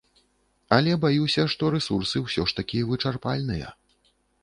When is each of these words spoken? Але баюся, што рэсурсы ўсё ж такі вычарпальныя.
Але 0.77 0.95
баюся, 1.03 1.45
што 1.55 1.71
рэсурсы 1.77 2.25
ўсё 2.25 2.49
ж 2.51 2.59
такі 2.63 2.85
вычарпальныя. 2.91 3.67